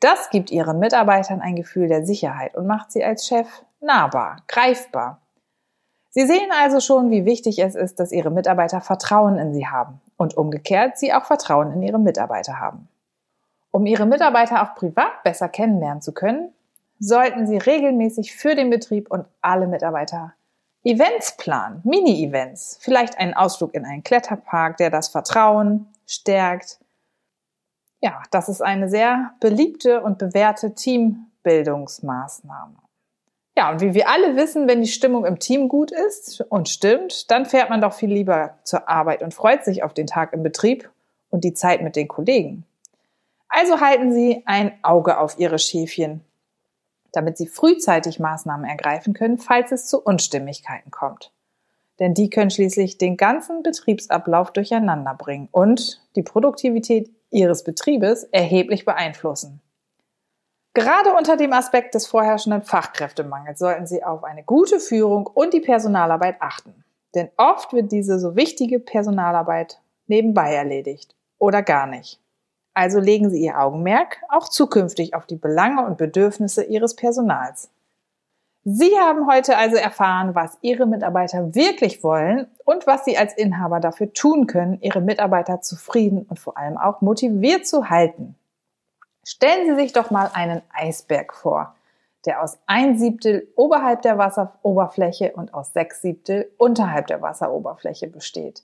Das 0.01 0.31
gibt 0.31 0.51
ihren 0.51 0.79
Mitarbeitern 0.79 1.41
ein 1.41 1.57
Gefühl 1.57 1.89
der 1.89 2.05
Sicherheit 2.05 2.55
und 2.55 2.67
macht 2.67 2.93
sie 2.93 3.05
als 3.05 3.27
Chef 3.27 3.49
nahbar, 3.81 4.43
greifbar. 4.49 5.21
Sie 6.11 6.27
sehen 6.27 6.51
also 6.63 6.81
schon, 6.81 7.11
wie 7.11 7.25
wichtig 7.25 7.59
es 7.59 7.75
ist, 7.75 7.99
dass 7.99 8.13
Ihre 8.13 8.31
Mitarbeiter 8.31 8.81
Vertrauen 8.81 9.37
in 9.37 9.53
Sie 9.53 9.67
haben 9.67 10.01
und 10.17 10.37
umgekehrt 10.37 10.97
Sie 10.97 11.13
auch 11.13 11.25
Vertrauen 11.25 11.73
in 11.73 11.83
Ihre 11.83 11.99
Mitarbeiter 11.99 12.61
haben. 12.61 12.89
Um 13.73 13.85
Ihre 13.85 14.07
Mitarbeiter 14.07 14.63
auch 14.63 14.77
privat 14.77 15.25
besser 15.25 15.49
kennenlernen 15.49 16.03
zu 16.03 16.13
können, 16.13 16.53
sollten 16.99 17.47
Sie 17.47 17.59
regelmäßig 17.59 18.35
für 18.35 18.55
den 18.55 18.71
Betrieb 18.71 19.11
und 19.11 19.27
alle 19.41 19.67
Mitarbeiter 19.67 20.35
Events 20.85 21.37
planen, 21.37 21.81
Mini-Events, 21.85 22.79
vielleicht 22.81 23.19
einen 23.19 23.35
Ausflug 23.35 23.75
in 23.75 23.87
einen 23.87 24.03
Kletterpark, 24.03 24.77
der 24.77 24.91
das 24.91 25.09
Vertrauen 25.09 25.89
stärkt, 26.07 26.79
ja, 28.05 28.23
das 28.31 28.51
ist 28.51 28.61
eine 28.61 28.91
sehr 28.91 29.33
beliebte 29.41 30.03
und 30.03 30.19
bewährte 30.19 30.75
Teambildungsmaßnahme. 30.75 32.77
Ja, 33.57 33.71
und 33.71 33.81
wie 33.81 33.95
wir 33.95 34.11
alle 34.11 34.37
wissen, 34.37 34.69
wenn 34.69 34.83
die 34.83 34.89
Stimmung 34.89 35.25
im 35.25 35.39
Team 35.39 35.71
gut 35.71 35.91
ist 35.91 36.43
und 36.51 36.69
stimmt, 36.69 37.31
dann 37.31 37.47
fährt 37.47 37.71
man 37.71 37.81
doch 37.81 37.95
viel 37.95 38.13
lieber 38.13 38.59
zur 38.63 38.91
Arbeit 38.91 39.23
und 39.23 39.33
freut 39.33 39.65
sich 39.65 39.83
auf 39.83 39.95
den 39.95 40.07
Tag 40.07 40.35
im 40.35 40.43
Betrieb 40.43 40.91
und 41.31 41.45
die 41.45 41.55
Zeit 41.55 41.81
mit 41.81 41.97
den 41.97 42.07
Kollegen. 42.07 42.67
Also 43.49 43.81
halten 43.81 44.13
Sie 44.13 44.43
ein 44.45 44.73
Auge 44.83 45.19
auf 45.19 45.39
Ihre 45.39 45.59
Schäfchen, 45.59 46.21
damit 47.17 47.37
Sie 47.39 47.47
frühzeitig 47.47 48.21
Maßnahmen 48.21 48.69
ergreifen 48.69 49.15
können, 49.15 49.39
falls 49.39 49.73
es 49.73 49.87
zu 49.87 50.01
Unstimmigkeiten 50.01 50.91
kommt. 50.91 51.33
Denn 52.01 52.15
die 52.15 52.29
können 52.29 52.51
schließlich 52.51 52.99
den 52.99 53.17
ganzen 53.17 53.63
Betriebsablauf 53.63 54.53
durcheinander 54.53 55.15
bringen 55.15 55.49
und 55.53 56.03
die 56.17 56.23
Produktivität 56.23 57.11
Ihres 57.31 57.65
Betriebes 57.65 58.25
erheblich 58.25 58.85
beeinflussen. 58.85 59.61
Gerade 60.73 61.15
unter 61.15 61.37
dem 61.37 61.53
Aspekt 61.53 61.95
des 61.95 62.07
vorherrschenden 62.07 62.63
Fachkräftemangels 62.63 63.61
sollten 63.61 63.87
Sie 63.87 64.03
auf 64.03 64.25
eine 64.25 64.43
gute 64.43 64.81
Führung 64.81 65.29
und 65.29 65.55
die 65.55 65.61
Personalarbeit 65.61 66.37
achten. 66.41 66.85
Denn 67.15 67.31
oft 67.37 67.73
wird 67.73 67.93
diese 67.93 68.19
so 68.19 68.35
wichtige 68.35 68.81
Personalarbeit 68.81 69.81
nebenbei 70.09 70.53
erledigt 70.53 71.15
oder 71.39 71.63
gar 71.63 71.87
nicht. 71.87 72.21
Also 72.75 72.99
legen 72.99 73.31
Sie 73.31 73.41
Ihr 73.41 73.61
Augenmerk 73.61 74.21
auch 74.29 74.49
zukünftig 74.49 75.15
auf 75.15 75.27
die 75.27 75.37
Belange 75.37 75.87
und 75.87 75.97
Bedürfnisse 75.97 76.65
Ihres 76.65 76.97
Personals. 76.97 77.71
Sie 78.65 78.99
haben 78.99 79.27
heute 79.27 79.59
also 79.59 79.77
erfahren, 79.77 80.35
was 80.35 80.59
Ihre 80.63 80.87
Mitarbeiter 80.87 81.55
wirklich 81.55 82.03
wollen 82.03 82.47
und 82.65 82.87
was 82.87 83.05
Sie 83.05 83.17
als 83.17 83.35
Inhaber 83.35 83.79
dafür 83.79 84.13
tun 84.13 84.47
können, 84.47 84.81
Ihre 84.81 85.03
Mitarbeiter 85.03 85.61
zufrieden 85.61 86.23
und 86.29 86.39
vor 86.41 86.57
allem 86.57 86.79
auch 86.79 87.01
motiviert 87.01 87.67
zu 87.67 87.91
halten. 87.91 88.37
Stellen 89.23 89.67
Sie 89.69 89.83
sich 89.83 89.93
doch 89.93 90.11
mal 90.11 90.31
einen 90.33 90.63
Eisberg 90.73 91.35
vor, 91.35 91.75
der 92.25 92.43
aus 92.43 92.59
ein 92.67 92.99
Siebtel 92.99 93.49
oberhalb 93.55 94.03
der 94.03 94.19
Wasseroberfläche 94.19 95.33
und 95.33 95.53
aus 95.53 95.75
sechs 95.75 96.01
Siebtel 96.01 96.51
unterhalb 96.57 97.07
der 97.07 97.21
Wasseroberfläche 97.21 98.09
besteht. 98.09 98.63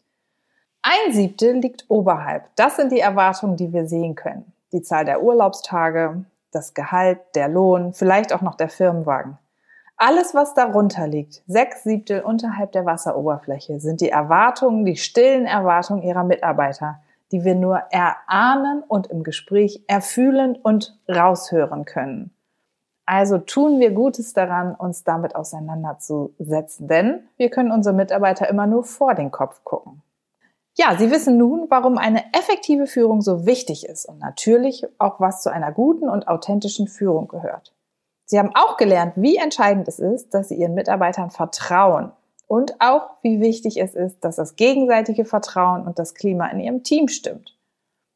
Ein 0.83 1.13
Siebtel 1.13 1.59
liegt 1.59 1.85
oberhalb. 1.89 2.45
Das 2.57 2.77
sind 2.77 2.91
die 2.91 3.01
Erwartungen, 3.01 3.57
die 3.57 3.73
wir 3.73 3.87
sehen 3.87 4.15
können. 4.15 4.51
Die 4.73 4.81
Zahl 4.81 5.05
der 5.05 5.23
Urlaubstage, 5.23 6.25
das 6.53 6.73
Gehalt, 6.73 7.19
der 7.35 7.49
Lohn, 7.49 7.93
vielleicht 7.93 8.33
auch 8.33 8.41
noch 8.41 8.55
der 8.55 8.71
Firmenwagen. 8.71 9.37
Alles, 9.99 10.35
was 10.35 10.55
darunter 10.55 11.07
liegt, 11.07 11.43
sechs 11.47 11.83
Siebtel 11.83 12.23
unterhalb 12.23 12.73
der 12.73 12.87
Wasseroberfläche, 12.87 13.79
sind 13.79 14.01
die 14.01 14.09
Erwartungen, 14.09 14.87
die 14.87 14.97
stillen 14.97 15.45
Erwartungen 15.45 16.03
ihrer 16.03 16.25
Mitarbeiter, 16.25 17.03
die 17.31 17.45
wir 17.45 17.55
nur 17.55 17.83
erahnen 17.91 18.83
und 18.89 19.09
im 19.09 19.23
Gespräch 19.23 19.85
erfühlen 19.87 20.57
und 20.57 20.99
raushören 21.07 21.85
können. 21.85 22.31
Also 23.05 23.37
tun 23.37 23.81
wir 23.81 23.91
Gutes 23.91 24.33
daran, 24.33 24.75
uns 24.75 25.05
damit 25.05 25.35
auseinanderzusetzen, 25.35 26.89
denn 26.89 27.29
wir 27.37 27.51
können 27.51 27.71
unsere 27.71 27.95
Mitarbeiter 27.95 28.49
immer 28.49 28.67
nur 28.67 28.85
vor 28.85 29.15
den 29.15 29.31
Kopf 29.31 29.63
gucken. 29.65 30.01
Ja, 30.81 30.97
Sie 30.97 31.11
wissen 31.11 31.37
nun, 31.37 31.67
warum 31.69 31.99
eine 31.99 32.25
effektive 32.33 32.87
Führung 32.87 33.21
so 33.21 33.45
wichtig 33.45 33.87
ist 33.87 34.07
und 34.07 34.19
natürlich 34.19 34.87
auch 34.99 35.21
was 35.21 35.43
zu 35.43 35.53
einer 35.53 35.73
guten 35.73 36.09
und 36.09 36.27
authentischen 36.27 36.89
Führung 36.89 37.29
gehört. 37.29 37.75
Sie 38.25 38.39
haben 38.39 38.53
auch 38.55 38.79
gelernt, 38.79 39.13
wie 39.17 39.37
entscheidend 39.37 39.89
es 39.89 39.99
ist, 39.99 40.33
dass 40.33 40.49
Sie 40.49 40.55
Ihren 40.55 40.73
Mitarbeitern 40.73 41.29
vertrauen 41.29 42.13
und 42.47 42.81
auch, 42.81 43.11
wie 43.21 43.43
wichtig 43.43 43.79
es 43.79 43.95
ist, 43.95 44.25
dass 44.25 44.37
das 44.37 44.57
gegenseitige 44.57 45.27
Vertrauen 45.27 45.87
und 45.87 45.99
das 45.99 46.15
Klima 46.15 46.47
in 46.47 46.61
Ihrem 46.61 46.83
Team 46.83 47.09
stimmt. 47.09 47.59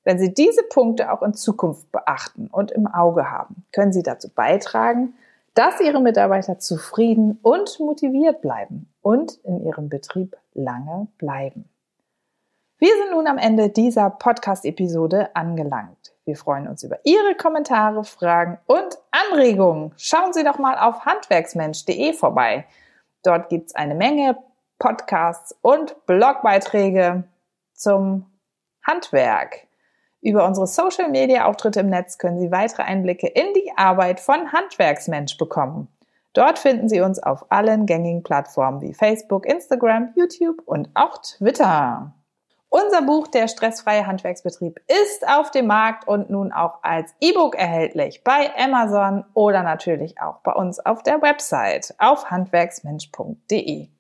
Wenn 0.03 0.19
Sie 0.19 0.33
diese 0.33 0.63
Punkte 0.63 1.13
auch 1.13 1.21
in 1.21 1.35
Zukunft 1.35 1.93
beachten 1.93 2.47
und 2.51 2.71
im 2.71 2.87
Auge 2.87 3.31
haben, 3.31 3.67
können 3.73 3.93
Sie 3.93 4.03
dazu 4.03 4.31
beitragen, 4.31 5.13
dass 5.53 5.83
Ihre 5.83 6.01
Mitarbeiter 6.01 6.59
zufrieden 6.59 7.39
und 7.43 7.79
motiviert 7.79 8.41
bleiben 8.41 8.89
und 9.03 9.35
in 9.45 9.63
Ihrem 9.67 9.91
Betrieb 9.91 10.39
lange 10.55 11.09
bleiben. 11.19 11.69
Wir 12.79 12.91
sind 12.97 13.13
nun 13.13 13.29
am 13.29 13.39
Ende 13.39 13.71
dieser 13.71 14.11
Podcast-Episode 14.11 15.35
angelangt. 15.37 16.13
Wir 16.25 16.37
freuen 16.37 16.67
uns 16.67 16.83
über 16.83 16.99
Ihre 17.05 17.37
Kommentare, 17.37 18.03
Fragen 18.03 18.59
und 18.67 18.99
Anregungen. 19.13 19.93
Schauen 19.97 20.33
Sie 20.33 20.43
doch 20.43 20.59
mal 20.59 20.77
auf 20.79 21.05
handwerksmensch.de 21.05 22.15
vorbei. 22.15 22.67
Dort 23.23 23.49
gibt 23.49 23.69
es 23.69 23.75
eine 23.77 23.95
Menge 23.95 24.37
Podcasts 24.81 25.57
und 25.63 26.05
Blogbeiträge 26.07 27.25
zum 27.75 28.27
Handwerk. 28.83 29.69
Über 30.21 30.45
unsere 30.45 30.67
Social 30.67 31.11
Media 31.11 31.45
Auftritte 31.45 31.81
im 31.81 31.91
Netz 31.91 32.19
können 32.19 32.41
Sie 32.41 32.51
weitere 32.51 32.83
Einblicke 32.83 33.29
in 33.29 33.53
die 33.55 33.71
Arbeit 33.77 34.19
von 34.19 34.53
Handwerksmensch 34.53 35.39
bekommen. 35.39 35.89
Dort 36.33 36.59
finden 36.59 36.89
Sie 36.89 37.01
uns 37.01 37.23
auf 37.23 37.53
allen 37.53 37.87
gängigen 37.87 38.25
Plattformen 38.25 38.81
wie 38.81 38.95
Facebook, 38.95 39.47
Instagram, 39.47 40.13
YouTube 40.17 40.61
und 40.67 40.91
auch 40.95 41.19
Twitter. 41.19 42.13
Unser 42.77 43.03
Buch 43.03 43.29
Der 43.29 43.47
stressfreie 43.47 44.05
Handwerksbetrieb 44.05 44.81
ist 44.89 45.29
auf 45.29 45.53
dem 45.53 45.69
Markt 45.69 46.09
und 46.09 46.29
nun 46.29 46.51
auch 46.51 46.83
als 46.83 47.15
E-Book 47.21 47.55
erhältlich 47.55 48.25
bei 48.25 48.51
Amazon 48.59 49.25
oder 49.33 49.63
natürlich 49.63 50.21
auch 50.21 50.39
bei 50.39 50.51
uns 50.51 50.81
auf 50.81 51.05
der 51.05 51.23
Website 51.23 51.95
auf 51.99 52.33
handwerksmensch.de. 52.33 53.91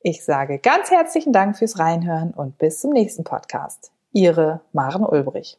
Ich 0.00 0.24
sage 0.24 0.58
ganz 0.58 0.90
herzlichen 0.90 1.32
Dank 1.32 1.56
fürs 1.56 1.78
Reinhören 1.78 2.32
und 2.32 2.58
bis 2.58 2.80
zum 2.80 2.90
nächsten 2.90 3.22
Podcast. 3.22 3.92
Ihre 4.10 4.62
Maren 4.72 5.06
Ulbrich. 5.06 5.56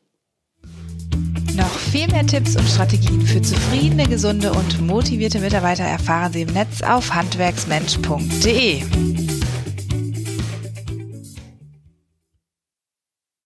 Noch 1.55 1.79
viel 1.79 2.09
mehr 2.09 2.25
Tipps 2.25 2.57
und 2.57 2.67
Strategien 2.67 3.21
für 3.21 3.41
zufriedene, 3.41 4.05
gesunde 4.05 4.51
und 4.51 4.85
motivierte 4.85 5.39
Mitarbeiter 5.39 5.85
erfahren 5.85 6.33
Sie 6.33 6.41
im 6.41 6.51
Netz 6.51 6.81
auf 6.81 7.13
handwerksmensch.de. 7.13 9.34